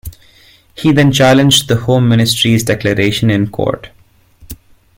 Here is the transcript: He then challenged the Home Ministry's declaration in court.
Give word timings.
He 0.73 0.91
then 0.91 1.11
challenged 1.11 1.67
the 1.67 1.75
Home 1.81 2.09
Ministry's 2.09 2.63
declaration 2.63 3.29
in 3.29 3.51
court. 3.51 3.91